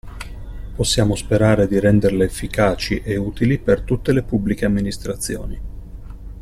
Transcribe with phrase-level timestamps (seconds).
[0.73, 5.61] Possiamo sperare di renderle efficaci e utili per tutte le Pubbliche Amministrazioni.